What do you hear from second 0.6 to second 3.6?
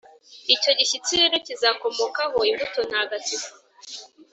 gishyitsi rero, kizakomokaho imbuto ntagatifu.»